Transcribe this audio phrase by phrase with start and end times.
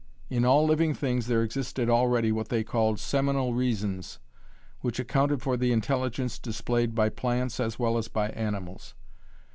[0.31, 4.17] In all living things there existed already what they called 'seminal reasons,'
[4.79, 8.95] which accounted for the intelligence displayed by plants as well as by animals.